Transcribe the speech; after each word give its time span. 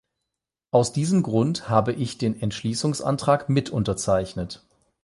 Aus 0.71 0.93
diesem 0.93 1.21
Grund 1.21 1.69
habe 1.69 1.93
ich 1.93 2.17
den 2.17 2.35
Entschließungsantrag 2.41 3.49
mit 3.49 3.69
unterzeichnet. 3.69 4.65